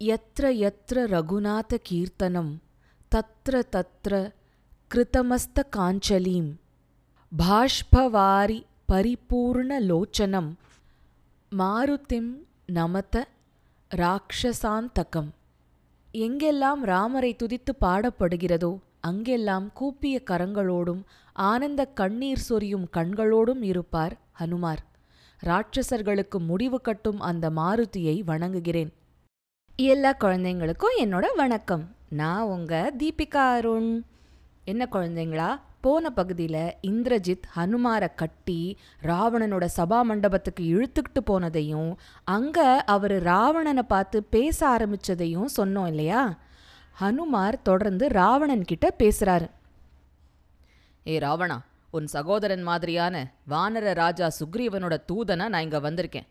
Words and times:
यत्र 0.00 0.44
यत्र 0.56 1.06
रघुनाथकीर्तनं 1.06 2.48
तत्र 3.12 3.62
तत्र 3.74 4.12
कृतमस्तकाञ्चलीं 4.90 6.46
बाष्पवारि 7.32 8.60
परिपूर्णलोचनं 8.88 10.48
மாருதிம் 11.52 12.28
நமத 12.72 13.16
ராட்சசாந்தகம் 13.90 15.28
எங்கெல்லாம் 16.14 16.82
ராமரை 16.84 17.32
துதித்து 17.32 17.72
பாடப்படுகிறதோ 17.80 18.70
அங்கெல்லாம் 19.00 19.66
கூப்பிய 19.72 20.16
கரங்களோடும் 20.26 21.02
ஆனந்த 21.46 21.84
கண்ணீர் 21.94 22.42
சொரியும் 22.48 22.86
கண்களோடும் 22.96 23.62
இருப்பார் 23.62 24.14
ஹனுமார் 24.40 24.82
ராட்சசர்களுக்கு 25.42 26.40
முடிவு 26.42 26.80
கட்டும் 26.80 27.20
அந்த 27.22 27.50
மாருதியை 27.50 28.16
வணங்குகிறேன் 28.24 28.92
எல்லா 29.79 30.13
குழந்தைங்களுக்கும் 30.19 30.95
என்னோட 30.99 31.25
வணக்கம். 31.35 31.95
நான் 32.09 32.43
உங்கள் 32.43 32.93
தீபிகா 32.97 33.49
அருண். 33.55 34.03
என்ன 34.63 34.87
குழந்தைங்களா? 34.91 35.59
போன 35.81 36.09
பகுதியில் 36.09 36.75
இந்திரஜித் 36.81 37.43
ஹனுமாரை 37.55 38.09
கட்டி 38.15 38.77
ராவணனோட 39.03 39.67
சபா 39.77 40.03
மண்டபத்துக்கு 40.03 40.63
இழுத்துக்கிட்டு 40.63 41.21
போனதையும் 41.25 41.97
அங்கே 42.23 42.65
அவர் 42.85 43.23
ராவணனை 43.23 43.83
பார்த்து 43.83 44.23
பேச 44.23 44.67
ஆரம்பிச்சதையும் 44.67 45.45
சொன்னோம் 45.57 45.87
இல்லையா? 45.87 46.37
ஹனுமார் 47.01 47.61
தொடர்ந்து 47.63 48.07
ராவணன் 48.07 48.63
கிட்ட 48.63 48.95
பேசுகிறாரு 48.99 49.49
ஏ 51.07 51.19
ராவணா 51.19 51.59
உன் 51.91 52.07
சகோதரன் 52.07 52.63
மாதிரியான 52.63 53.31
வானர 53.49 53.93
ராஜா 53.93 54.31
சுக்ரீவனோட 54.39 54.97
தூதனா 55.11 55.47
நான் 55.47 55.61
இங்கே 55.61 55.77
வந்திருக்கேன். 55.77 56.27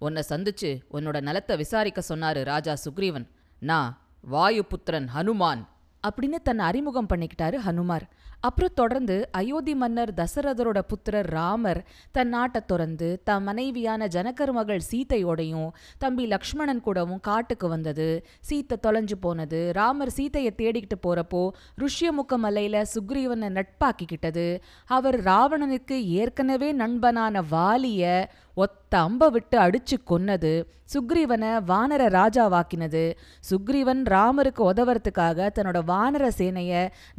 உன்னை 0.00 0.22
சந்திச்சு 0.28 0.70
உன்னோட 0.92 1.20
நலத்தை 1.20 1.56
விசாரிக்க 1.56 2.02
சொன்னாரு 2.08 2.44
ராஜா 2.44 2.74
சுக்ரீவன். 2.84 3.26
நான் 3.60 3.90
வாயுபுத்திரன் 4.32 5.08
ஹனுமான். 5.16 5.62
அப்படின்னு 6.08 6.38
தன்னை 6.42 6.64
அறிமுகம் 6.64 7.06
பண்ணிக்கிட்டாரு 7.08 7.56
ஹனுமார். 7.66 8.06
அப்புறம் 8.40 8.70
தொடர்ந்து 8.74 9.28
அயோத்தி 9.32 9.74
மன்னர் 9.74 10.12
தசரதரோட 10.14 10.78
புத்திரர் 10.78 11.28
ராமர் 11.28 11.80
தன் 12.12 12.28
நாட்டை 12.28 12.60
துறந்து 12.66 13.20
தன் 13.24 13.42
மனைவியான 13.42 14.06
ஜனகர் 14.06 14.52
மகள் 14.52 14.80
சீதையோடையும் 14.90 15.68
தம்பி 15.98 16.26
லக்ஷ்மணன் 16.26 16.80
கூடவும் 16.80 17.20
காட்டுக்கு 17.20 17.68
வந்தது. 17.68 18.26
சீத்தை 18.50 18.76
தொலைஞ்சு 18.82 19.16
போனது. 19.20 19.72
ராமர் 19.72 20.10
சீதையை 20.10 20.54
தேடிக்கிட்டு 20.58 20.96
போறப்போ 21.02 21.42
ருஷ்யமுக்க 21.80 22.36
மலையில 22.42 22.84
சுக்ரீவனை 22.94 23.50
நட்பாக்கிக்கிட்டது. 23.58 24.60
அவர் 24.86 25.22
ராவணனுக்கு 25.22 25.92
ஏற்கனவே 25.92 26.72
நண்பனான 26.72 27.42
வாலிய 27.50 28.30
ஒத்த 28.62 28.92
அம்ப 29.06 29.28
விட்டு 29.34 29.56
அடிச்சு 29.64 29.96
கொன்னது 30.10 30.52
சுக்ரீவனை 30.92 31.50
வானர 31.70 32.02
ராஜாவாக்கினது. 32.16 33.02
சுக்ரீவன் 33.50 34.00
ராமருக்கு 34.14 34.62
உதவறதுக்காக 34.70 35.48
தன்னோட 35.56 35.78
வானர 35.90 36.24
சேனைய 36.38 36.72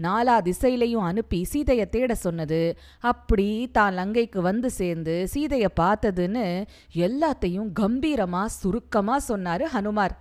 நாலா 0.06 0.36
திசையிலையும் 0.47 1.08
அனுப்பி 1.09 1.39
சீதையை 1.52 1.86
தேட 1.94 2.16
சொன்னது. 2.25 2.62
அப்படி 3.12 3.47
தான் 3.78 3.95
லங்கைக்கு 4.00 4.42
வந்து 4.50 4.72
சேர்ந்து 4.80 5.16
சீதையை 5.34 5.69
பார்த்ததுன்னு 5.81 6.45
எல்லாத்தையும் 7.06 7.69
கம்பீரமா 7.81 8.44
சுருக்கமா 8.59 9.17
சொன்னாரு 9.30 9.67
ஹனுமார். 9.75 10.16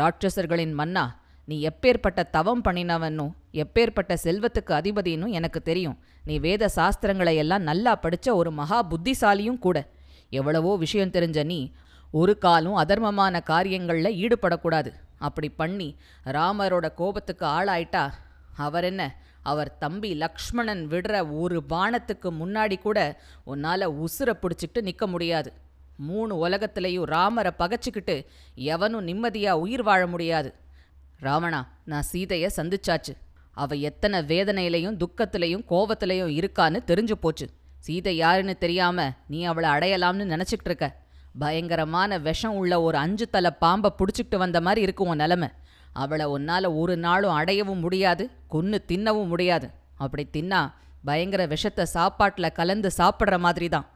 ராட்சசர்களின் 0.00 0.74
மன்னா 0.80 1.06
நீ 1.48 1.56
எப்பேற்பட்ட 1.68 2.20
தவம் 2.34 2.64
பண்ணினவனும் 2.66 3.32
எப்பேற்பட்ட 3.62 4.12
செல்வத்துக்கு 4.24 4.72
அதிபதினும் 4.80 5.32
எனக்கு 5.38 5.60
தெரியும். 5.70 5.96
நீ 6.28 6.34
வேத 6.44 6.64
சாஸ்திரங்களை 6.76 7.34
எல்லாம் 7.44 7.64
நல்லா 7.70 7.92
படிச்ச 8.02 8.28
ஒரு 8.40 8.50
மகா 8.60 8.78
புத்திசாலியும் 8.90 9.62
கூட. 9.66 9.78
எவ்வளவோ 10.30 10.76
விஷயம் 10.76 11.14
தெரிஞ்ச 11.16 11.44
நீ 11.44 11.72
ஒரு 12.12 12.38
காலும் 12.38 12.76
அதர்மமான 12.76 13.42
காரியங்களில் 13.42 14.18
ஈடுபடக்கூடாது. 14.24 14.90
அப்படி 15.18 15.48
பண்ணி 15.48 15.96
ராமரோட 16.24 16.94
கோபத்துக்கு 16.94 17.46
ஆளாயிட்டா 17.46 18.04
அவர் 18.56 18.84
என்ன? 18.84 19.02
அவர் 19.42 19.78
தம்பி 19.78 20.14
லக்ஷ்மணன் 20.14 20.88
விடுற 20.88 21.38
ஒரு 21.40 21.62
பானத்துக்கு 21.68 22.28
முன்னாடி 22.40 22.78
கூட 22.78 22.98
உன்னால் 23.44 23.86
உசுரை 23.94 24.34
பிடிச்சிக்கிட்டு 24.42 24.80
நிற்க 24.80 25.06
முடியாது. 25.06 25.52
மூணு 25.96 26.48
உலகத்திலையும் 26.48 27.02
ராமரை 27.02 27.52
பகச்சிக்கிட்டு 27.58 28.26
எவனும் 28.54 29.04
நிம்மதியாக 29.04 29.58
உயிர் 29.58 29.82
வாழ 29.82 30.06
முடியாது. 30.06 30.54
ராவணா 31.22 31.60
நான் 31.84 32.08
சீதையை 32.12 32.50
சந்திச்சாச்சு. 32.56 33.14
அவ 33.52 33.74
எத்தனை 33.74 34.18
வேதனையிலையும் 34.20 34.98
துக்கத்திலையும் 35.02 35.64
கோபத்திலையும் 35.70 36.34
இருக்கான்னு 36.40 36.78
தெரிஞ்சு 36.86 37.12
போச்சு. 37.12 37.48
சீதை 37.84 38.12
யாருன்னு 38.16 38.54
தெரியாம 38.64 38.98
நீ 39.32 39.38
அவளை 39.50 39.68
அடையலாம்னு 39.70 40.24
நினச்சிக்கிட்டு 40.32 40.70
இருக்க 40.70 40.88
பயங்கரமான 41.42 42.18
விஷம் 42.18 42.56
உள்ள 42.60 42.74
ஒரு 42.86 42.96
அஞ்சு 42.98 43.26
தலை 43.34 43.50
பாம்பை 43.62 43.90
பிடிச்சிக்கிட்டு 43.98 44.36
வந்த 44.42 44.58
மாதிரி 44.66 44.80
இருக்கும் 44.86 45.10
உன் 45.12 45.22
நிலமை. 45.24 45.48
அவளை 45.92 46.26
உன்னால் 46.34 46.68
ஒரு 46.80 46.94
நாளும் 46.96 47.36
அடையவும் 47.38 47.82
முடியாது 47.84 48.24
கொன்று 48.54 48.78
தின்னவும் 48.90 49.30
முடியாது. 49.32 49.66
அப்படி 49.96 50.24
தின்னா 50.36 50.60
பயங்கர 51.04 51.42
விஷத்தை 51.46 51.84
சாப்பாட்டில் 51.96 52.56
கலந்து 52.58 52.88
சாப்பிட்ற 52.98 53.36
மாதிரி 53.38 53.68
தான் 53.68 53.86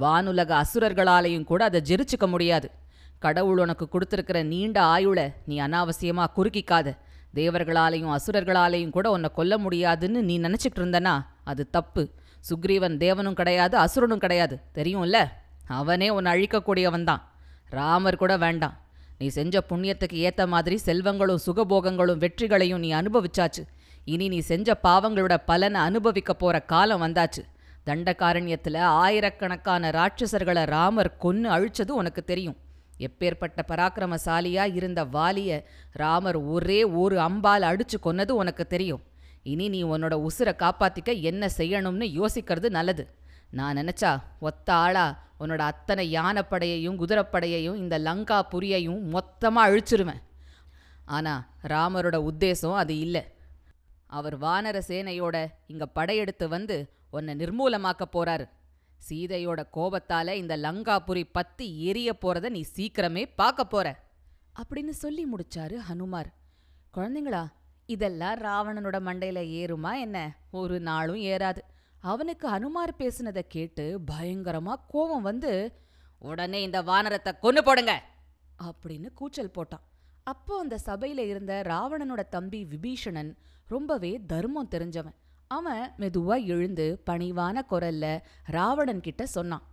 வானுலக 0.00 0.50
அசுரர்களாலையும் 0.62 1.48
கூட 1.50 1.60
அதை 1.64 1.80
ஜெரிச்சுக்க 1.90 2.26
முடியாது. 2.26 2.68
கடவுள் 3.18 3.58
உனக்கு 3.58 3.86
கொடுத்துருக்கிற 3.92 4.38
நீண்ட 4.52 4.78
ஆயுளை 4.94 5.26
நீ 5.48 5.56
அனாவசியமாக 5.60 6.34
குறுக்கிக்காத. 6.36 6.88
தேவர்களாலையும் 7.34 8.14
அசுரர்களாலையும் 8.16 8.94
கூட 8.96 9.06
உன்னை 9.16 9.28
கொல்ல 9.38 9.54
முடியாதுன்னு 9.58 10.20
நீ 10.28 10.36
நினச்சிட்டு 10.46 10.80
இருந்தனா 10.80 11.14
அது 11.50 11.62
தப்பு. 11.76 12.02
சுக்ரீவன் 12.48 12.96
தேவனும் 12.96 13.32
கிடையாது 13.32 13.76
அசுரனும் 13.76 14.18
கிடையாது. 14.18 14.60
தெரியும்ல? 14.74 15.18
அவனே 15.68 16.10
உன்னை 16.10 16.30
அழிக்கக்கூடியவன் 16.32 17.04
தான் 17.04 17.28
ராமர் 17.68 18.16
கூட 18.16 18.36
வேண்டாம். 18.36 18.78
நீ 19.18 19.26
செஞ்ச 19.26 19.62
புண்ணியத்துக்கு 19.68 20.12
ஏற்ற 20.12 20.46
மாதிரி 20.46 20.80
செல்வங்களும் 20.84 21.42
சுகபோகங்களும் 21.46 22.16
வெற்றிகளையும் 22.16 22.78
நீ 22.78 22.92
அனுபவிச்சாச்சு. 22.92 23.62
இனி 24.04 24.28
நீ 24.28 24.38
செஞ்ச 24.38 24.78
பாவங்களோட 24.82 25.36
பலனை 25.46 25.80
அனுபவிக்க 25.80 26.34
போற 26.34 26.60
காலம் 26.60 27.02
வந்தாச்சு. 27.02 27.42
தண்டகாரண்யத்துல 27.86 28.78
ஆயிரக்கணக்கான 28.78 29.90
ராட்சசர்களை 29.90 30.66
ராமர் 30.66 31.16
கொன்னு 31.22 31.48
அழிச்சது 31.56 31.90
உனக்கு 31.90 32.24
தெரியும். 32.24 32.56
எப்பேற்பட்ட 32.98 33.60
பராக்கிரமசாலியாக 33.68 34.74
இருந்த 34.74 35.04
வாலிய 35.04 35.66
ராமர் 35.92 36.36
ஒரே 36.36 36.84
ஒரு 36.84 37.18
அம்பால் 37.18 37.60
அடித்து 37.60 37.98
கொன்னது 38.04 38.30
உனக்கு 38.30 38.66
தெரியும். 38.66 39.02
இனி 39.42 39.68
நீ 39.68 39.84
உன்னோட 39.84 40.28
உசுரை 40.28 40.52
காப்பாத்திக்க 40.62 41.20
என்ன 41.20 41.50
செய்யணும்னு 41.56 42.06
யோசிக்கிறது 42.20 42.70
நல்லது. 42.70 43.14
நான் 43.50 43.76
நினைச்சா 43.76 44.22
ஒத்த 44.40 44.72
ஆளா 44.72 45.22
உன்னோட 45.40 45.56
அத்தனை 45.56 46.14
யானைப்படையையும் 46.14 46.98
குதிரைப்படையையும் 47.00 47.76
இந்த 47.76 47.98
லங்கா 47.98 48.38
புரியையும் 48.50 49.00
மொத்தமாக 49.00 49.70
அழிச்சிருவேன். 49.70 50.22
ஆனால் 51.04 51.44
ராமரோட 51.62 52.16
உத்தேசம் 52.30 52.74
அது 52.74 52.98
இல்லை. 52.98 53.22
அவர் 54.06 54.38
வானர 54.38 54.80
சேனையோட 54.88 55.46
இங்க 55.66 55.86
படையெடுத்து 55.86 56.48
வந்து 56.48 56.94
உன்னை 57.10 57.34
நிர்மூலமாக்க 57.34 58.04
போறாரு. 58.12 58.48
சீதையோட 59.08 59.60
கோபத்தால 59.74 60.32
இந்த 60.32 60.56
லங்காபுரி 60.56 61.24
பத்தி 61.32 61.84
எரிய 61.84 62.18
போறத 62.20 62.48
நீ 62.48 62.64
சீக்கிரமே 62.76 63.32
பார்க்க 63.36 63.64
போற. 63.64 63.98
அப்படின்னு 64.60 64.88
சொல்லி 64.88 65.26
முடிச்சாரு 65.26 65.76
ஹனுமார். 65.88 66.30
குழந்தைங்களா 66.94 67.46
இதெல்லாம் 67.90 68.38
ராவணனோட 68.38 68.96
மண்டையில 69.00 69.40
ஏறுமா 69.60 69.92
என்ன? 70.00 70.18
ஒரு 70.50 70.76
நாளும் 70.80 71.20
ஏறாது. 71.24 71.60
அவனுக்கு 72.02 72.46
அனுமார் 72.48 72.92
பேசுனதை 72.98 73.42
கேட்டு 73.48 73.84
பயங்கரமா 74.10 74.74
கோபம் 74.88 75.22
வந்து 75.22 75.52
உடனே 76.22 76.58
இந்த 76.62 76.78
வானரத்தை 76.82 77.32
கொன்னு 77.42 77.62
போடுங்க! 77.62 77.92
அப்படின்னு 78.58 79.08
கூச்சல் 79.14 79.54
போட்டான். 79.54 79.84
அப்போ 80.26 80.54
அந்த 80.58 80.76
சபையில 80.86 81.20
இருந்த 81.26 81.52
ராவணனோட 81.62 82.22
தம்பி 82.28 82.60
விபீஷணன் 82.64 83.30
ரொம்பவே 83.68 84.12
தர்மம் 84.26 84.70
தெரிஞ்சவன். 84.70 85.16
அவன் 85.50 85.84
மெதுவா 85.98 86.36
எழுந்து 86.46 86.86
பணிவான 87.06 87.62
குரல்ல 87.70 88.06
ராவணன் 88.48 89.00
கிட்ட 89.00 89.22
சொன்னான் 89.26 89.64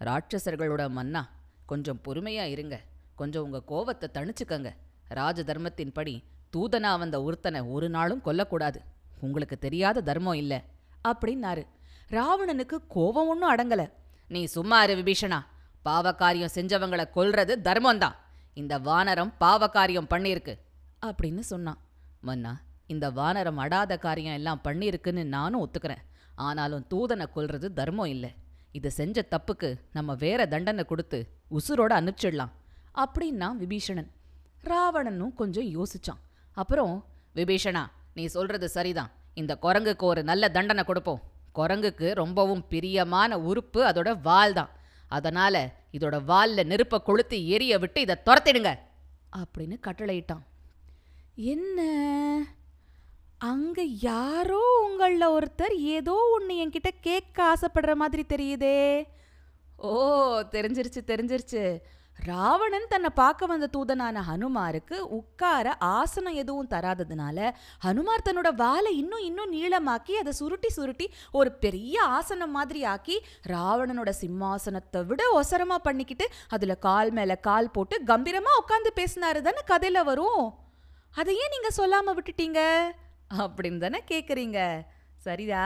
ராட்சசர்களோட 0.00 0.82
மன்னா 0.90 1.22
கொஞ்சம் 1.66 2.00
பொறுமையா 2.04 2.44
இருங்க. 2.46 2.76
கொஞ்சம் 3.18 3.44
உங்க 3.44 3.60
கோவத்தை 3.68 4.08
தணிச்சுக்கங்க. 4.12 4.70
ராஜ 5.10 5.38
தர்மத்தின்படி 5.42 6.14
தூதனா 6.56 6.98
வந்த 6.98 7.22
ஒருத்தனை 7.22 7.60
ஒரு 7.60 7.88
நாளும் 7.88 8.22
கொல்லக்கூடாது. 8.24 8.76
உங்களுக்கு 9.20 9.58
தெரியாத 9.58 10.00
தர்மம் 10.00 10.34
இல்ல 10.34 10.62
அப்படின்னாரு. 11.08 11.66
ராவணனுக்கு 12.10 12.76
கோபம் 12.88 13.28
ஒன்றும் 13.28 13.54
அடங்கல. 13.54 13.90
நீ 14.28 14.44
சும்மா 14.44 14.84
இரு 14.84 15.02
விபீஷணா. 15.02 15.40
பாவக்காரியம் 15.84 16.54
செஞ்சவங்கள 16.54 17.02
கொல்றது 17.14 17.54
தர்மம்தான். 17.68 18.14
இந்த 18.54 18.78
வானரம் 18.78 19.32
பாவக்காரியம் 19.40 20.10
பண்ணியிருக்கு 20.10 20.54
அப்படின்னு 21.06 21.38
சொன்னான். 21.38 21.78
மன்னா 22.20 22.60
இந்த 22.86 23.10
வானரம் 23.10 23.56
அடாத 23.56 23.98
காரியம் 23.98 24.34
எல்லாம் 24.34 24.60
பண்ணியிருக்குன்னு 24.64 25.24
நானும் 25.24 25.62
ஒத்துக்கிறேன். 25.66 26.02
ஆனாலும் 26.34 26.86
தூதனை 26.90 27.26
கொல்றது 27.36 27.72
தர்மம் 27.72 28.06
இல்லை. 28.06 28.34
இது 28.72 28.90
செஞ்ச 28.90 29.26
தப்புக்கு 29.30 29.76
நம்ம 29.92 30.14
வேற 30.14 30.46
தண்டனை 30.46 30.84
கொடுத்து 30.84 31.28
உசுரோட 31.50 31.92
அனுப்பிச்சிடலாம் 31.98 32.52
அப்படின்னா 32.94 33.48
விபீஷணன். 33.60 34.10
ராவணனும் 34.64 35.34
கொஞ்சம் 35.34 35.64
யோசிச்சான். 35.64 36.22
அப்புறம் 36.56 37.04
விபீஷணா 37.34 37.82
நீ 38.14 38.26
சொல்றது 38.26 38.68
சரிதான். 38.68 39.10
இந்த 39.34 39.58
குரங்குக்கு 39.62 40.04
ஒரு 40.04 40.22
நல்ல 40.22 40.48
தண்டனை 40.48 40.84
கொடுப்போம். 40.84 41.22
குரங்குக்கு 41.54 42.12
ரொம்பவும் 42.14 42.62
பிரியமான 42.68 43.38
உறுப்பு 43.40 43.80
அதோட 43.84 44.10
வால் 44.22 44.52
தான். 44.52 44.70
அதனால 45.08 45.54
இதோட 45.92 46.16
வால்ல 46.28 46.64
நெருப்பை 46.64 47.02
கொளுத்தி 47.02 47.48
எரிய 47.48 47.78
விட்டு 47.78 48.00
இதை 48.00 48.16
துரத்திடுங்க. 48.26 48.70
அப்படின்னு 49.36 49.76
கட்டளையிட்டான். 49.86 50.44
என்ன? 51.34 51.80
அங்க 53.38 53.82
யாரோ 53.82 54.62
உங்களில் 54.84 55.28
ஒருத்தர் 55.28 55.74
ஏதோ 55.96 56.14
ஒன்று 56.32 56.54
என்கிட்ட 56.66 56.90
கேட்க 57.00 57.38
ஆசைப்படுற 57.44 57.94
மாதிரி 57.94 58.24
தெரியுதே. 58.28 59.04
ஓ 59.76 59.92
தெரிஞ்சிருச்சு 60.50 61.00
தெரிஞ்சிருச்சு. 61.06 61.62
ராவணன் 62.16 62.86
தன்னை 62.88 63.10
பார்க்க 63.14 63.46
வந்த 63.46 63.66
தூதனான 63.72 64.22
ஹனுமாருக்கு 64.28 64.98
உட்கார 64.98 65.74
ஆசனம் 65.78 66.32
எதுவும் 66.32 66.68
தராததுனால 66.68 67.54
ஹனுமார் 67.84 68.24
தன்னோட 68.24 68.54
வாலை 68.54 68.96
இன்னும் 68.98 69.20
இன்னும் 69.20 69.52
நீளமாக்கி 69.52 70.10
அதை 70.10 70.32
சுருட்டி 70.32 70.68
சுருட்டி 70.68 71.12
ஒரு 71.32 71.52
பெரிய 71.52 72.02
ஆசனம் 72.02 72.50
மாதிரி 72.50 72.84
ஆக்கி 72.84 73.18
ராவணனோட 73.46 74.12
சிம்மாசனத்தை 74.20 75.04
விட 75.04 75.22
ஒசரமா 75.34 75.76
பண்ணிக்கிட்டு 75.76 76.28
அதுல 76.48 76.74
கால் 76.74 77.10
மேல 77.10 77.36
கால் 77.36 77.70
போட்டு 77.70 78.02
கம்பீரமா 78.06 78.54
உட்காந்து 78.62 78.92
பேசினாரு 78.94 79.40
தானே 79.40 79.62
கதையில 79.66 80.04
வரும். 80.04 80.54
அதை 81.14 81.36
ஏன் 81.36 81.54
நீங்க 81.54 81.70
சொல்லாம 81.76 82.18
விட்டுட்டீங்க? 82.18 82.60
அப்படின்னு 83.38 83.78
தானே 83.78 84.02
கேட்குறீங்க 84.10 84.86
சரிதா? 85.24 85.64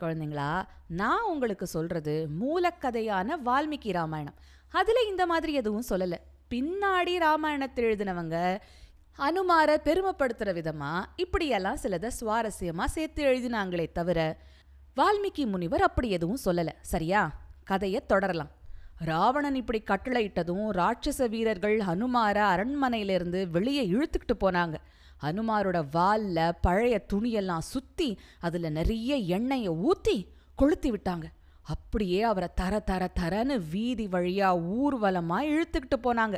குழந்தைங்களா 0.00 0.62
நான் 0.88 1.22
உங்களுக்கு 1.22 1.66
சொல்றது 1.66 2.28
மூலக்கதையான 2.40 3.36
வால்மீகி 3.44 3.92
ராமாயணம். 3.92 4.34
அதில் 4.78 5.08
இந்த 5.08 5.24
மாதிரி 5.26 5.52
எதுவும் 5.52 5.88
சொல்லலை. 5.88 6.18
பின்னாடி 6.50 7.12
ராமாயணத்தை 7.18 7.80
எழுதினவங்க 7.84 8.36
அனுமாரை 9.18 9.76
பெருமைப்படுத்துகிற 9.86 10.50
விதமா 10.58 10.90
இப்படியெல்லாம் 11.16 11.78
சிலதை 11.82 12.10
சுவாரஸ்யமா 12.20 12.84
சேர்த்து 12.84 13.20
எழுதினாங்களே 13.24 13.86
தவிர 13.92 14.18
வால்மீகி 14.96 15.44
முனிவர் 15.46 15.82
அப்படி 15.82 16.08
எதுவும் 16.10 16.44
சொல்லலை. 16.44 16.74
சரியா? 16.80 17.22
கதையை 17.64 18.00
தொடரலாம். 18.06 18.50
ராவணன் 19.04 19.54
இப்படி 19.54 19.80
கட்டளையிட்டதும் 19.86 20.66
ராட்சச 20.80 21.28
வீரர்கள் 21.28 21.76
ஹனுமார 21.78 22.38
அரண்மனையிலிருந்து 22.52 23.40
வெளியே 23.56 23.84
இழுத்துக்கிட்டு 23.86 24.36
போனாங்க. 24.40 24.76
ஹனுமாரோட 25.22 25.78
வாலில் 25.90 26.58
பழைய 26.60 26.96
துணியெல்லாம் 27.12 27.66
சுற்றி 27.72 28.08
அதில் 28.40 28.76
நிறைய 28.78 29.14
எண்ணெயை 29.36 29.72
ஊற்றி 29.88 30.16
கொளுத்தி 30.54 30.90
விட்டாங்க. 30.90 31.26
அப்படியே 31.74 32.18
அவரை 32.30 32.48
தர 32.60 32.74
தர 32.90 33.04
தரன்னு 33.20 33.54
வீதி 33.72 34.06
வழியா 34.14 34.48
ஊர்வலமா 34.76 35.38
இழுத்துக்கிட்டு 35.52 35.96
போனாங்க. 36.04 36.36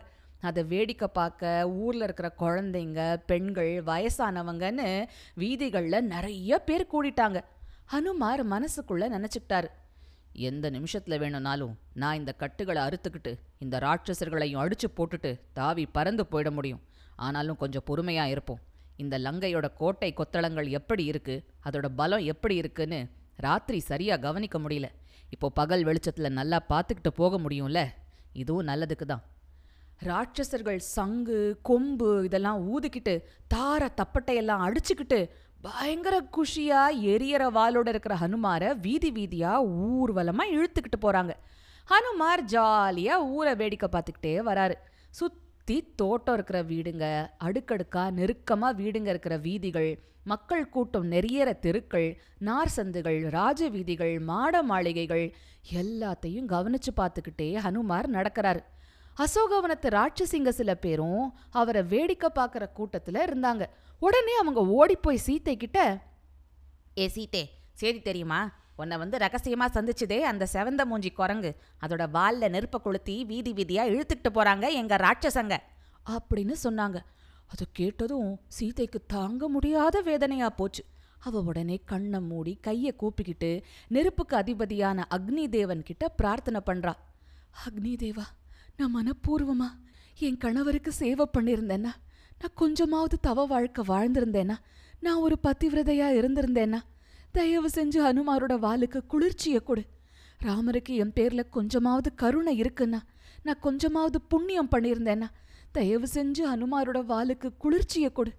அதை 0.48 0.62
வேடிக்கை 0.72 1.08
பார்க்க 1.18 1.70
ஊர்ல 1.82 2.04
இருக்கிற 2.04 2.28
குழந்தைங்க 2.42 3.00
பெண்கள் 3.30 3.72
வயசானவங்கன்னு 3.90 4.88
வீதிகளில் 5.42 6.06
நிறைய 6.12 6.60
பேர் 6.68 6.92
கூடிட்டாங்க. 6.92 7.38
ஹனுமார் 7.92 8.42
மனசுக்குள்ள 8.54 9.04
நினச்சிக்கிட்டாரு. 9.16 9.68
எந்த 10.48 10.66
நிமிஷத்தில் 10.76 11.20
வேணும்னாலும் 11.22 11.74
நான் 12.02 12.18
இந்த 12.20 12.32
கட்டுகளை 12.42 12.82
அறுத்துக்கிட்டு 12.82 13.32
இந்த 13.58 13.76
ராட்சசர்களையும் 13.86 14.62
அடித்து 14.64 14.88
போட்டுட்டு 14.96 15.32
தாவி 15.52 15.86
பறந்து 15.96 16.26
போயிட 16.32 16.50
முடியும். 16.58 16.82
ஆனாலும் 17.26 17.60
கொஞ்சம் 17.62 17.86
பொறுமையாக 17.90 18.32
இருப்போம். 18.34 18.62
இந்த 19.02 19.18
லங்கையோட 19.18 19.66
கோட்டை 19.82 20.10
கொத்தளங்கள் 20.16 20.68
எப்படி 20.78 21.04
இருக்குது 21.10 21.44
அதோட 21.66 21.88
பலம் 22.00 22.24
எப்படி 22.32 22.54
இருக்குன்னு 22.62 23.00
ராத்திரி 23.46 23.80
சரியாக 23.90 24.22
கவனிக்க 24.26 24.58
முடியல. 24.58 24.88
இப்போ 25.30 25.48
பகல் 25.48 25.84
வெளிச்சத்தில் 25.84 26.36
நல்லா 26.38 26.58
பார்த்துக்கிட்டு 26.68 27.10
போக 27.14 27.38
முடியும்ல? 27.38 27.80
இதுவும் 28.32 28.68
நல்லதுக்கு 28.68 29.06
தான் 29.06 29.24
ராட்சசர்கள் 30.00 30.80
சங்கு 30.96 31.38
கொம்பு 31.62 32.24
இதெல்லாம் 32.24 32.58
ஊதிக்கிட்டு 32.72 33.14
தார 33.54 33.88
தப்பட்டையெல்லாம் 34.00 34.64
அடிச்சுக்கிட்டு 34.66 35.18
பயங்கர 35.60 36.16
குஷியா 36.36 36.80
எரியற 37.14 37.44
வாளோட 37.56 37.88
இருக்கிற 37.88 38.16
ஹனுமாரை 38.16 38.68
வீதி 38.80 39.10
வீதியா 39.10 39.52
ஊர்வலமா 39.86 40.44
இழுத்துக்கிட்டு 40.56 40.98
போறாங்க. 41.00 41.32
ஹனுமார் 41.88 42.42
ஜாலியா 42.44 43.14
ஊரை 43.36 43.54
வேடிக்கை 43.54 43.88
பார்த்துக்கிட்டே 43.92 44.34
வராரு. 44.50 44.74
சுற்றி 45.68 45.92
தோட்டம் 46.00 46.36
இருக்கிற 46.36 46.58
வீடுங்க. 46.68 47.06
அடுக்கடுக்கா 47.46 48.02
நெருக்கமா 48.18 48.68
வீடுங்க 48.78 49.08
இருக்கிற 49.12 49.34
வீதிகள் 49.46 49.88
மக்கள் 50.24 50.62
கூட்டம் 50.74 51.08
நெறியற 51.12 51.48
தெருக்கள் 51.64 52.06
நார் 52.38 52.70
சந்துகள் 52.76 53.18
ராஜ 53.30 53.68
வீதிகள் 53.68 54.14
மாட 54.30 54.62
மாளிகைகள் 54.62 55.24
எல்லாத்தையும் 55.80 56.48
கவனிச்சு 56.54 56.92
பார்த்துக்கிட்டே 57.00 57.48
ஹனுமார் 57.64 58.08
நடக்கிறாரு. 58.16 58.62
அசோகவனத்து 59.24 59.90
ராட்சசிங்க 59.96 60.52
சில 60.60 60.74
பேரும் 60.74 61.34
அவரை 61.50 61.82
வேடிக்கை 61.82 62.30
பார்க்குற 62.34 62.72
கூட்டத்தில் 62.72 63.20
இருந்தாங்க. 63.26 63.66
உடனே 64.00 64.36
அவங்க 64.36 64.62
ஓடிப்போய் 64.78 65.24
சீத்தை 65.26 65.56
கிட்ட 65.56 65.78
ஏ 66.98 67.08
சீத்தே 67.16 67.44
சரி 67.82 68.00
தெரியுமா? 68.08 68.40
உன்னை 68.80 68.96
வந்து 68.96 69.16
ரகசியமாக 69.18 69.70
சந்திச்சதே 69.76 70.18
அந்த 70.30 70.44
செவந்த 70.52 70.82
மூஞ்சி 70.84 71.10
குரங்கு. 71.10 71.50
அதோட 71.86 72.02
வால்ல 72.16 72.48
நெருப்பை 72.48 72.80
கொளுத்தி 72.80 73.14
வீதி 73.24 73.52
வீதியாக 73.52 73.90
இழுத்துக்கிட்டு 73.92 74.30
போகிறாங்க 74.34 74.66
எங்கள் 74.72 75.02
ராட்சசங்க. 75.06 75.56
அப்படின்னு 76.08 76.54
சொன்னாங்க. 76.64 76.98
அது 77.52 77.64
கேட்டதும் 77.72 78.30
சீதைக்கு 78.46 79.00
தாங்க 79.06 79.48
முடியாத 79.48 80.00
வேதனையா 80.00 80.48
போச்சு. 80.50 80.84
அவ 81.18 81.40
உடனே 81.40 81.76
கண்ணை 81.84 82.20
மூடி 82.20 82.52
கையை 82.60 82.92
கூப்பிக்கிட்டு 83.00 83.50
நெருப்புக்கு 83.88 84.34
அதிபதியான 84.36 85.04
அக்னி 85.10 85.44
தேவன் 85.48 85.82
கிட்ட 85.82 86.08
பிரார்த்தனை 86.08 86.60
பண்றா. 86.66 86.92
அக்னி 87.64 87.94
தேவா 88.04 88.26
நான் 88.76 88.94
மனப்பூர்வமா 88.96 89.68
என் 90.18 90.38
கணவருக்கு 90.38 90.92
சேவை 90.92 91.26
பண்ணியிருந்தேன்னா 91.32 91.92
நான் 92.40 92.54
கொஞ்சமாவது 92.54 93.16
தவ 93.20 93.44
வாழ்க்கை 93.44 93.82
வாழ்ந்திருந்தேன்னா 93.88 94.56
நான் 95.00 95.22
ஒரு 95.24 95.36
பத்திவிரதையா 95.42 96.08
இருந்திருந்தேன்னா 96.18 96.80
தயவு 97.38 97.68
செஞ்சு 97.74 97.98
ஹனுமாரோட 98.06 98.54
வாளுக்கு 98.64 99.06
குளிர்ச்சியை 99.06 99.60
கொடு. 99.60 99.82
ராமருக்கு 100.44 100.94
என் 101.02 101.12
பேர்ல 101.16 101.42
கொஞ்சமாவது 101.50 102.14
கருணை 102.14 102.60
இருக்குன்னா 102.60 103.00
நான் 103.42 103.60
கொஞ்சமாவது 103.60 104.20
புண்ணியம் 104.20 104.70
பண்ணியிருந்தேன்னா 104.70 105.28
தயவு 105.72 106.06
செஞ்சு 106.14 106.42
ஹனுமாரோட 106.52 107.00
வாளுக்கு 107.12 107.48
குளிர்ச்சியை 107.58 108.12
கொடு. 108.12 108.32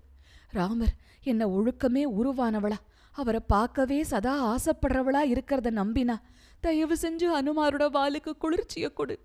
ராமர் 0.49 0.93
என்ன 1.23 1.47
ஒழுக்கமே 1.47 2.03
உருவானவளா 2.19 2.79
அவரை 3.11 3.41
பார்க்கவே 3.47 4.03
சதா 4.03 4.33
ஆசைப்படுறவளா 4.55 5.21
இருக்கிறத 5.33 5.69
நம்பினா 5.81 6.15
தயவு 6.59 6.97
செஞ்சு 7.01 7.27
ஹனுமாரோட 7.35 7.85
வாளுக்கு 7.97 8.37
குளிர்ச்சியை 8.37 8.89
கொடு. 8.93 9.19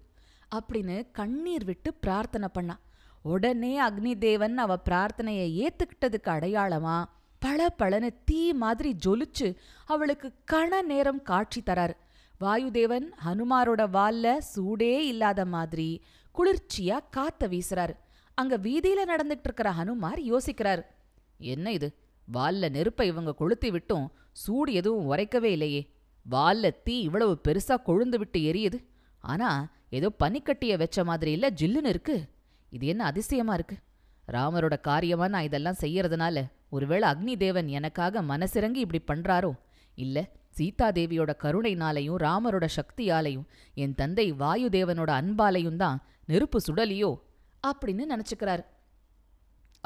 அப்படின்னு 0.54 0.96
கண்ணீர் 1.12 1.64
விட்டு 1.64 1.94
பிரார்த்தனை 1.94 2.48
பண்ணா. 2.52 2.78
உடனே 3.22 3.80
அக்னி 3.80 4.18
தேவன் 4.18 4.58
அவ 4.58 4.78
பிரார்த்தனையை 4.90 5.48
ஏத்துக்கிட்டதுக்கு 5.64 6.30
அடையாளமா? 6.36 7.04
பள 7.44 7.70
பழன 7.70 8.10
தீ 8.24 8.52
மாதிரி 8.52 8.96
ஜொலிச்சு 9.06 9.56
அவளுக்கு 9.86 10.32
கண 10.52 10.82
நேரம் 10.82 11.22
காட்சி 11.22 11.62
தராரு. 11.66 11.94
வாயுதேவன் 12.40 13.06
ஹனுமாரோட 13.24 13.82
வால்ல 13.96 14.38
சூடே 14.54 14.94
இல்லாத 14.98 15.44
மாதிரி 15.44 16.02
குளிர்ச்சியா 16.34 16.98
காத்த 17.10 17.48
வீசுறாரு. 17.48 17.94
அங்க 18.34 18.58
வீதியில 18.58 19.02
நடந்துட்டு 19.06 19.44
இருக்கிற 19.44 19.72
ஹனுமார் 19.72 20.20
யோசிக்கிறார். 20.30 20.82
என்ன 21.38 21.72
இது? 21.72 21.94
வால்ல 22.34 22.70
நெருப்பை 22.70 23.06
இவங்க 23.06 23.34
கொளுத்தி 23.34 23.70
விட்டும் 23.70 24.12
சூடு 24.32 24.72
எதுவும் 24.72 25.12
உரைக்கவே 25.12 25.50
இல்லையே. 25.56 25.90
வால்ல 26.30 26.70
தீ 26.84 27.00
இவ்வளவு 27.00 27.40
பெருசா 27.48 27.76
கொழுந்து 27.86 28.18
விட்டு 28.18 28.40
எரியுது. 28.40 28.84
ஆனா 29.20 29.68
ஏதோ 29.90 30.12
பனிக்கட்டிய 30.24 30.84
வெச்ச 30.84 31.04
மாதிரி 31.04 31.32
இல்ல 31.32 31.50
ஜில்லுன்னு 31.50 31.86
இருக்கு. 31.86 32.24
இது 32.70 32.86
என்ன 32.86 33.04
அதிசயமா 33.04 33.54
இருக்கு? 33.54 33.76
ராமரோட 34.32 34.80
காரியமா 34.80 35.28
நான் 35.28 35.42
இதெல்லாம் 35.42 35.80
செய்யறதுனால 35.80 36.50
ஒருவேளை 36.70 37.10
அக்னி 37.10 37.36
தேவன் 37.36 37.68
எனக்காக 37.68 38.22
மனசிறங்கி 38.22 38.82
இப்படி 38.86 39.20
பண்றாரோ? 39.20 39.52
இல்ல 39.94 40.28
சீதாதேவியோட 40.56 41.32
கருணைனாலையும் 41.42 42.16
ராமரோட 42.16 42.68
சக்தியாலையும் 42.76 43.44
என் 43.74 43.94
தந்தை 43.94 44.32
வாயுதேவனோட 44.32 45.10
அன்பாலையும் 45.10 45.76
தான் 45.76 46.02
நெருப்பு 46.26 46.60
சுடலியோ? 46.66 47.20
அப்படின்னு 47.66 48.04
நினச்சிக்கிறார். 48.08 48.64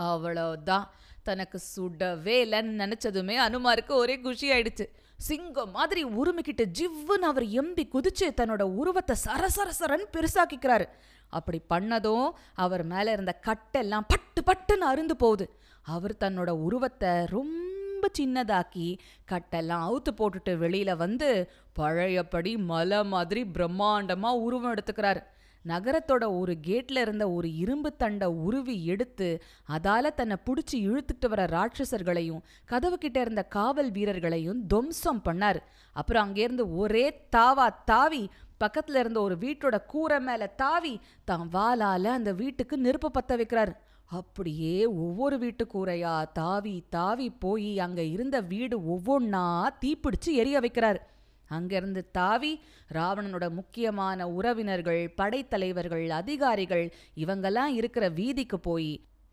அவ்வளோதான் 0.03 0.87
தனக்கு 1.23 1.61
சுடவே 1.77 2.37
இல்லைன்னு 2.45 2.83
நினச்சதுமே 2.83 3.37
அனுமாருக்கு 3.37 3.93
ஒரே 3.93 4.21
குஷி 4.21 4.51
ஆயிடுச்சு. 4.51 4.87
சிங்கம் 5.19 5.71
மாதிரி 5.71 6.05
உருமிக்கிட்டு 6.05 6.65
ஜிவ்வுன்னு 6.79 7.29
அவர் 7.31 7.47
எம்பி 7.61 7.85
குதிச்சு 7.95 8.27
தன்னோட 8.41 8.63
உருவத்தை 8.81 9.17
சரசரசரன்னு 9.25 10.07
பெருசாக்கிக்கிறாரு. 10.17 10.87
அப்படி 11.29 11.59
பண்ணதும் 11.75 12.29
அவர் 12.55 12.85
மேலே 12.85 13.13
இருந்த 13.13 13.41
கட்டெல்லாம் 13.47 14.09
பட்டு 14.09 14.43
பட்டுன்னு 14.43 14.87
அருந்து 14.91 15.17
போகுது. 15.19 15.47
அவர் 15.83 16.15
தன்னோட 16.21 16.51
உருவத்தை 16.67 17.11
ரொம்ப 17.25 18.11
சின்னதாக்கி 18.19 18.87
கட்டெல்லாம் 19.33 19.85
அவுத்து 19.89 20.11
போட்டுட்டு 20.17 20.53
வெளியில 20.65 20.97
வந்து 20.97 21.51
பழையபடி 21.73 22.57
மலை 22.57 23.05
மாதிரி 23.05 23.43
பிரம்மாண்டமா 23.43 24.31
உருவம் 24.47 24.75
எடுத்துக்கிறாரு. 24.75 25.23
நகரத்தோட 25.71 26.25
ஒரு 26.41 26.55
கேட்ல 26.67 27.03
இருந்த 27.07 27.25
ஒரு 27.37 27.49
இரும்பு 27.63 27.91
தண்டை 27.97 28.29
உருவி 28.47 28.77
எடுத்து 28.93 29.29
அதால 29.77 30.13
தன்னை 30.15 30.37
பிடிச்சி 30.47 30.77
இழுத்துட்டு 30.89 31.29
வர 31.29 31.45
ராட்சசர்களையும் 31.57 32.45
கதவு 32.65 32.99
கிட்ட 32.99 33.19
இருந்த 33.21 33.45
காவல் 33.57 33.91
வீரர்களையும் 33.91 34.61
துவம்சம் 34.67 35.23
பண்ணாரு. 35.25 35.63
அப்புறம் 35.93 36.25
அங்கேருந்து 36.27 36.67
ஒரே 36.77 37.07
தாவா 37.37 37.69
தாவி 37.85 38.23
பக்கத்துல 38.65 39.03
இருந்த 39.03 39.19
ஒரு 39.21 39.35
வீட்டோட 39.37 39.77
கூரை 39.87 40.21
மேல 40.21 40.47
தாவி 40.63 40.95
தான் 41.25 41.49
வாளால 41.53 42.05
அந்த 42.19 42.33
வீட்டுக்கு 42.33 42.77
நெருப்பு 42.79 43.11
பத்த 43.11 43.33
வைக்கிறாரு. 43.41 43.75
அப்படியே 44.19 44.75
ஒவ்வொரு 44.87 45.37
வீட்டு 45.39 45.65
கூரையா 45.73 46.15
தாவி 46.33 46.75
தாவி 46.91 47.27
போய் 47.45 47.71
அங்க 47.87 48.03
இருந்த 48.15 48.37
வீடு 48.53 48.77
ஒவ்வொன்னா 48.95 49.45
தீப்பிடிச்சு 49.83 50.31
எரிய 50.43 50.61
வைக்கிறாரு. 50.61 51.01
அங்கிருந்து 51.49 52.03
தாவி 52.11 52.53
ராவணனோட 52.95 53.51
முக்கியமான 53.51 54.29
உறவினர்கள் 54.29 55.03
படைத்தலைவர்கள் 55.17 56.09
அதிகாரிகள் 56.09 56.87
இவங்கெல்லாம் 57.17 57.73
இருக்கிற 57.81 58.09
வீதிக்கு 58.09 58.59
போய் 58.61 58.93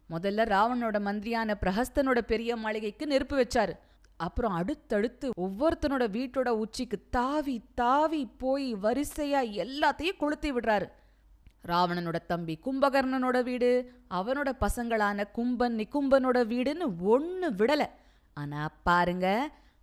முதல்ல 0.09 0.45
ராவணனோட 0.53 0.97
மந்திரியான 1.07 1.55
பிரஹஸ்தனோட 1.61 2.19
பெரிய 2.31 2.55
மாளிகைக்கு 2.55 3.07
நெருப்பு 3.07 3.35
வச்சாரு. 3.37 3.73
அப்புறம் 4.17 4.53
அடுத்தடுத்து 4.53 5.29
ஒவ்வொருத்தனோட 5.41 6.03
வீட்டோட 6.17 6.49
உச்சிக்கு 6.63 6.97
தாவி 7.09 7.55
தாவி 7.75 8.21
போய் 8.37 8.75
வரிசையா 8.75 9.41
எல்லாத்தையும் 9.63 10.17
கொளுத்தி 10.17 10.53
விடுறாரு. 10.53 10.87
ராவணனோட 11.67 12.17
தம்பி 12.27 12.59
கும்பகர்ணனோட 12.65 13.43
வீடு 13.43 13.69
அவனோட 14.09 14.49
பசங்களான 14.59 15.23
கும்பன் 15.37 15.75
நிக்கும்பனோட 15.75 16.39
வீடுன்னு 16.53 16.87
ஒன்று 17.13 17.49
விடலை. 17.51 17.87
ஆனா 18.33 18.61
பாருங்க 18.83 19.27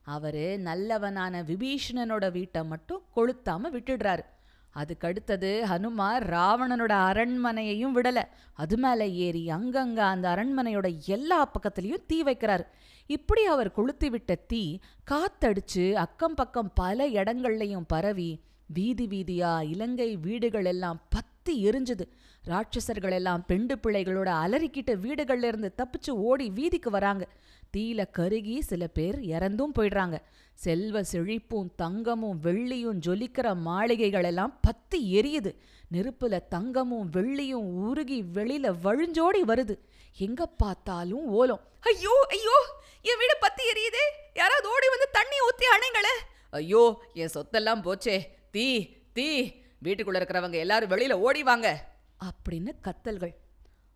அவரு 0.02 0.58
நல்லவனான 0.58 1.42
விபீஷணனோட 1.42 2.32
வீட்டை 2.32 2.64
மட்டும் 2.64 3.02
கொளுத்தாம 3.16 3.70
விட்டுடுறாரு. 3.72 4.24
அதுக்கு 4.70 5.08
அடுத்தது 5.08 5.64
ஹனுமார் 5.68 6.24
ராவணனோட 6.34 6.92
அரண்மனையையும் 7.10 7.96
விடல. 7.96 8.22
அது 8.52 8.78
மேல 8.78 9.06
ஏறி 9.06 9.46
அங்கங்க 9.46 9.96
அந்த 9.96 10.28
அரண்மனையோட 10.28 10.98
எல்லா 11.06 11.50
பக்கத்துலயும் 11.50 12.06
தீ 12.06 12.22
வைக்கிறாரு. 12.22 12.64
இப்படி 13.06 13.44
அவர் 13.44 13.70
கொளுத்தி 13.70 14.10
விட்ட 14.10 14.34
தீ 14.34 14.78
காத்தடிச்சு 15.10 15.92
அக்கம் 15.92 16.34
பக்கம் 16.34 16.72
பல 16.74 17.08
இடங்கள்லையும் 17.08 17.84
பரவி 17.86 18.40
வீதி 18.66 19.06
வீதியா 19.06 19.62
இலங்கை 19.62 20.16
வீடுகள் 20.16 20.64
எல்லாம் 20.64 21.00
பத்து 21.08 21.31
எரிஞ்சுது. 21.50 22.06
ராட்சசர்கள் 22.46 23.12
எல்லாம் 23.12 23.46
பெண்டு 23.46 23.76
பிள்ளைகளோட 23.76 24.28
அலறிக்கிட்ட 24.28 24.94
வீடுகள்ல 24.94 25.44
இருந்து 25.44 25.74
தப்பிச்சு 25.76 26.10
ஓடி 26.10 26.50
வீதிக்கு 26.50 26.90
வராங்க. 26.90 27.28
தீயில 27.76 28.04
கருகி 28.18 28.60
சில 28.60 28.86
பேர் 28.86 29.20
இறந்தும் 29.20 29.74
போயிடுறாங்க. 29.78 30.18
செல்வ 30.54 31.02
செழிப்பும் 31.02 31.74
தங்கமும் 31.76 32.40
வெள்ளியும் 32.42 32.98
ஜொலிக்கிற 33.06 33.56
மாளிகைகள் 33.56 34.24
எல்லாம் 34.24 34.58
பத்தி 34.60 35.20
எரியுது. 35.20 35.54
நெருப்புல 35.92 36.40
தங்கமும் 36.48 37.10
வெள்ளியும் 37.10 37.68
உருகி 37.86 38.22
வெளியில 38.22 38.74
வழிஞ்சோடி 38.84 39.42
வருது. 39.46 39.78
எங்க 40.16 40.46
பார்த்தாலும் 40.46 41.26
ஓலம். 41.26 41.60
ஐயோ 41.80 42.26
ஐயோ 42.28 42.66
என் 43.02 43.18
வீடு 43.18 43.36
பத்தி 43.40 43.62
எரியுதே. 43.62 44.04
யாராவது 44.34 44.68
ஓடி 44.68 44.86
வந்து 44.88 45.08
தண்ணி 45.12 45.36
ஊத்தி 45.36 45.66
அணைங்களே. 45.76 46.14
ஐயோ 46.50 47.02
என் 47.14 47.28
சொத்தெல்லாம் 47.34 47.82
போச்சே. 47.82 48.20
தீ 48.50 48.88
தீ 49.12 49.54
வீட்டுக்குள்ள 49.82 50.16
இருக்கிறவங்க 50.16 50.52
எல்லாரும் 50.52 50.90
வெளியில 50.90 51.12
ஓடி 51.12 51.42
வாங்க. 51.42 51.88
அப்படின்னு 52.24 52.72
கத்தல்கள். 52.82 53.34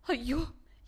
ஐயோ 0.01 0.37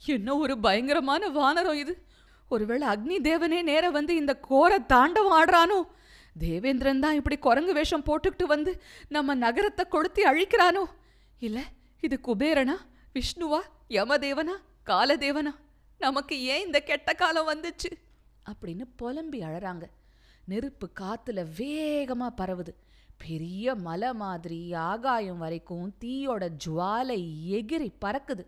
என்ன 0.06 0.36
ஒரு 0.36 0.60
பயங்கரமான 0.60 1.30
வானரம் 1.30 1.74
இது. 1.74 2.04
ஒருவேளை 2.50 2.88
அக்னி 2.88 3.22
தேவனே 3.22 3.62
நேர 3.62 3.90
வந்து 3.90 4.16
இந்த 4.16 4.36
கோர 4.36 4.80
தாண்டவம் 4.80 5.46
ஆடுறானோ? 5.46 5.84
தேவேந்திரன் 6.40 7.00
தான் 7.00 7.16
இப்படி 7.16 7.38
குரங்கு 7.38 7.74
வேஷம் 7.74 8.04
போட்டுக்கிட்டு 8.04 8.44
வந்து 8.44 8.82
நம்ம 9.08 9.36
நகரத்தை 9.36 9.86
கொளுத்தி 9.86 10.24
அழிக்கிறானோ? 10.24 10.84
இல்ல 11.40 11.64
இது 12.02 12.20
குபேரனா 12.24 12.76
விஷ்ணுவா 13.14 13.60
யமதேவனா 13.90 14.56
காலதேவனா? 14.86 15.56
நமக்கு 15.98 16.44
ஏன் 16.44 16.66
இந்த 16.66 16.80
கெட்ட 16.80 17.14
காலம் 17.14 17.48
வந்துச்சு? 17.48 17.92
அப்படின்னு 18.52 18.84
புலம்பி 18.96 19.40
அழறாங்க. 19.40 19.84
நெருப்பு 20.46 20.90
காத்துல 21.00 21.46
வேகமா 21.58 22.30
பரவுது. 22.38 22.74
பெரிய 23.26 23.76
மலை 23.88 24.14
மாதிரி 24.14 24.62
ஆகாயம் 24.74 25.42
வரைக்கும் 25.44 25.90
தீயோட 26.04 26.44
ஜுவாலை 26.66 27.20
எகிரி 27.58 27.90
பறக்குது. 28.06 28.46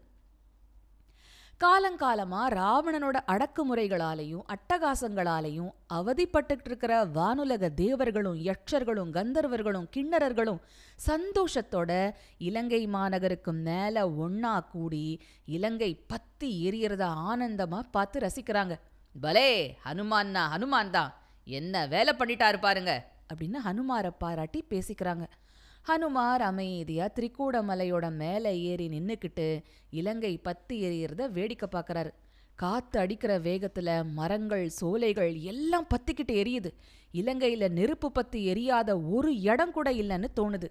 காலங்காலமா 1.61 2.39
ராவணனோட 2.57 3.17
அடக்குமுறைகளாலையும் 3.33 4.45
அட்டகாசங்களாலையும் 4.53 5.69
அவதிப்பட்டுக்கிட்டு 5.97 6.69
இருக்கிற 6.71 6.93
வானுலக 7.17 7.69
தேவர்களும் 7.73 8.39
யட்சர்களும் 8.47 9.11
கந்தர்வர்களும் 9.17 9.87
கிண்ணறர்களும் 9.95 10.61
சந்தோஷத்தோட 11.07 11.91
இலங்கை 12.37 12.81
மாநகருக்கு 12.87 13.53
மேல 13.67 14.05
ஒன்னா 14.25 14.53
கூடி 14.73 15.05
இலங்கை 15.57 15.91
பத்தி 16.07 16.49
எரியறத 16.69 17.05
ஆனந்தமா 17.29 17.81
பார்த்து 17.91 18.19
ரசிக்கிறாங்க. 18.19 18.75
பலே 19.21 19.49
ஹனுமான்னா 19.85 20.43
ஹனுமான் 20.53 20.95
தான் 20.97 21.13
என்ன 21.43 21.85
வேலை 21.87 22.13
பண்ணிட்டாரு 22.19 22.59
பாருங்க. 22.59 22.93
அப்படின்னு 23.31 23.59
ஹனுமாரை 23.65 24.11
பாராட்டி 24.17 24.65
பேசிக்கிறாங்க. 24.69 25.25
ஹனுமார் 25.87 26.41
அமைதியா 26.41 27.05
திரிகூடமலையோட 27.15 28.11
மேலே 28.15 28.51
ஏறி 28.61 28.87
நின்றுக்கிட்டு 28.87 29.63
இலங்கை 29.89 30.37
பத்தி 30.37 30.75
எரியறத 30.83 31.29
வேடிக்கை 31.31 31.69
பார்க்கறாரு 31.71 32.11
காத்து 32.55 32.99
அடிக்கிற 32.99 33.39
வேகத்துல 33.39 34.11
மரங்கள் 34.13 34.69
சோலைகள் 34.69 35.35
எல்லாம் 35.35 35.87
பத்திக்கிட்டு 35.87 36.33
எரியுது. 36.41 36.69
இலங்கையில 37.13 37.69
நெருப்பு 37.69 38.11
பத்தி 38.11 38.45
எரியாத 38.45 38.99
ஒரு 38.99 39.39
இடம் 39.41 39.71
கூட 39.71 39.91
இல்லைன்னு 39.91 40.27
தோணுது. 40.39 40.67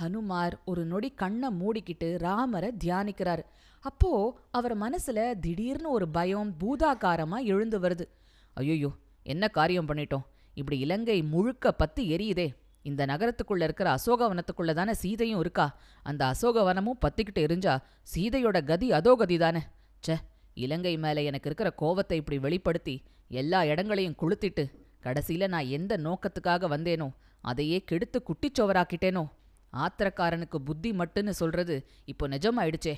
ஹனுமார் 0.00 0.54
ஒரு 0.64 0.84
நொடி 0.84 1.10
கண்ணை 1.10 1.48
மூடிக்கிட்டு 1.60 2.18
ராமரை 2.18 2.70
தியானிக்கிறார். 2.84 3.42
அப்போ 3.80 4.40
அவர் 4.50 4.74
மனசுல 4.78 5.38
திடீர்னு 5.40 5.90
ஒரு 5.90 6.08
பயம் 6.08 6.54
பூதாகாரமா 6.60 7.44
எழுந்து 7.44 7.80
வருது. 7.80 8.06
ஐயோ 8.54 8.90
என்ன 9.22 9.48
காரியம் 9.48 9.88
பண்ணிட்டோம்? 9.88 10.24
இப்படி 10.54 10.76
இலங்கை 10.78 11.22
முழுக்க 11.22 11.72
பத்து 11.72 12.02
எரியுதே. 12.16 12.46
இந்த 12.82 13.02
நகரத்துக்குள்ள 13.06 13.62
இருக்கிற 13.62 13.88
அசோகவனத்துக்குள்ள 13.94 14.72
தானே 14.72 14.94
சீதையும் 14.94 15.40
இருக்கா? 15.40 15.66
அந்த 16.02 16.22
அசோகவனமும் 16.32 17.00
பத்திக்கிட்டு 17.04 17.40
எரிஞ்சா 17.46 17.74
சீதையோட 18.14 18.58
கதி 18.64 18.88
அதோ 18.92 19.12
கதி 19.14 19.36
தானே 19.38 19.62
ச்சே 20.04 20.16
இலங்கை 20.54 20.94
மேலே 21.04 21.24
எனக்கு 21.24 21.48
இருக்கிற 21.50 21.68
கோவத்தை 21.82 22.12
இப்படி 22.12 22.38
வெளிப்படுத்தி 22.38 22.94
எல்லா 23.28 23.64
இடங்களையும் 23.64 24.18
கொளுத்திட்டு 24.22 24.64
கடைசியில 25.02 25.48
நான் 25.48 25.72
எந்த 25.76 25.92
நோக்கத்துக்காக 25.96 26.68
வந்தேனோ 26.74 27.08
அதையே 27.40 27.78
கெடுத்து 27.84 28.18
குட்டிச்சோவராக்கிட்டேனோ. 28.28 29.24
ஆத்திரக்காரனுக்கு 29.72 30.58
புத்தி 30.68 30.90
மட்டுன்னு 30.92 31.32
சொல்றது 31.40 31.76
இப்போ 32.04 32.28
நிஜமாயிடுச்சே. 32.28 32.94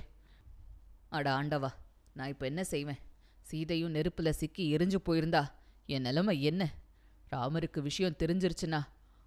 அட 1.09 1.27
ஆண்டவா 1.39 1.71
நான் 2.15 2.29
இப்போ 2.29 2.47
என்ன 2.47 2.65
செய்வேன்? 2.65 3.01
சீதையும் 3.43 3.95
நெருப்புல 3.95 4.29
சிக்கி 4.29 4.65
எரிஞ்சு 4.77 4.99
போயிருந்தா 5.07 5.43
என் 5.87 6.03
நிலைமை 6.03 6.43
என்ன? 6.43 6.63
ராமருக்கு 7.33 7.81
விஷயம் 7.81 8.19
தெரிஞ்சிருச்சுன்னா 8.19 8.81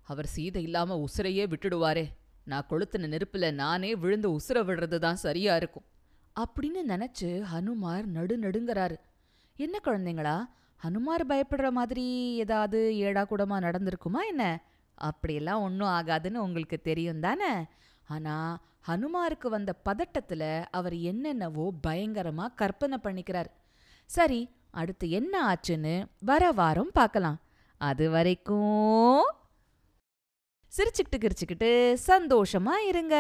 அவர் 0.04 0.26
சீதை 0.26 0.64
இல்லாம 0.64 1.06
உசுரையே 1.06 1.46
விட்டுடுவாரே. 1.50 2.06
நான் 2.44 2.66
கொளுத்தின 2.70 3.08
நெருப்புல 3.08 3.54
நானே 3.54 3.96
விழுந்து 3.96 4.32
உசுர 4.32 4.54
விடுறது 4.54 4.98
தான் 4.98 5.16
சரியா 5.16 5.56
இருக்கும். 5.56 5.84
அப்படின்னு 6.40 6.82
நினைச்சு 6.88 7.44
ஹனுமார் 7.54 8.06
நடு 8.06 8.38
நடுங்கறாரு. 8.38 8.96
என்ன 9.56 9.80
குழந்தைங்களா? 9.84 10.38
ஹனுமார் 10.84 11.24
பயப்படுற 11.30 11.72
மாதிரி 11.72 12.36
ஏதாவது 12.36 12.98
ஏடா 12.98 13.28
கூடமா 13.30 13.58
நடந்திருக்குமா 13.60 14.22
என்ன? 14.28 14.64
அப்படியெல்லாம் 14.94 15.62
ஒன்றும் 15.62 15.88
ஆகாதுன்னு 15.88 16.36
உங்களுக்கு 16.36 16.82
தெரியும் 16.82 17.20
தானே? 17.20 17.66
ஆனா 18.08 18.62
ஹனுமாருக்கு 18.88 19.48
வந்த 19.50 19.76
பதட்டத்துல 19.86 20.66
அவர் 20.72 20.96
என்னென்னவோ 20.96 21.72
பயங்கரமா 21.88 22.46
கற்பனை 22.56 22.98
பண்ணிக்கிறார். 23.04 23.50
சரி 24.06 24.50
அடுத்து 24.72 25.10
என்ன 25.10 25.34
ஆச்சுன்னு 25.54 26.06
வர 26.20 26.52
வாரம் 26.52 26.90
பார்க்கலாம். 26.94 27.40
அது 27.82 28.10
வரைக்கும் 28.10 29.22
சிரிச்சுக்கிட்டு 30.72 31.18
கிரிச்சுக்கிட்டு 31.18 31.98
சந்தோஷமா 32.08 32.74
இருங்க. 32.88 33.16